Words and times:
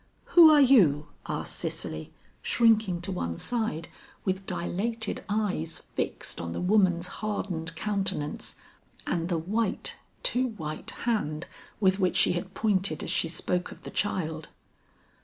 "Who 0.33 0.49
are 0.49 0.59
you?" 0.59 1.09
asked 1.27 1.57
Cicely, 1.57 2.11
shrinking 2.41 3.01
to 3.01 3.11
one 3.11 3.37
side 3.37 3.87
with 4.25 4.47
dilated 4.47 5.23
eyes 5.29 5.83
fixed 5.93 6.41
on 6.41 6.53
the 6.53 6.59
woman's 6.59 7.05
hardened 7.21 7.75
countenance 7.75 8.55
and 9.05 9.29
the 9.29 9.37
white, 9.37 9.97
too 10.23 10.47
white 10.57 10.89
hand 11.05 11.45
with 11.79 11.99
which 11.99 12.15
she 12.15 12.31
had 12.31 12.55
pointed 12.55 13.03
as 13.03 13.11
she 13.11 13.29
spoke 13.29 13.71
of 13.71 13.83
the 13.83 13.91
child. 13.91 14.47